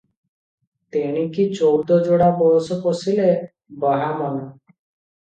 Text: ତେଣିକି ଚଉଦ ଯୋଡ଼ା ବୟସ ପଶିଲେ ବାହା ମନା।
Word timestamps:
ତେଣିକି 0.95 1.45
ଚଉଦ 1.59 1.99
ଯୋଡ଼ା 2.09 2.31
ବୟସ 2.41 2.81
ପଶିଲେ 2.89 3.31
ବାହା 3.89 4.13
ମନା। 4.25 4.45